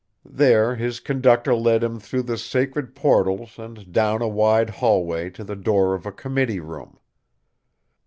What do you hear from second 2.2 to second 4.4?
the sacred portals and down a